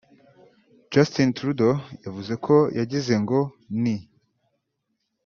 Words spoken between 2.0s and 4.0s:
yavuze ko yagize ngo ni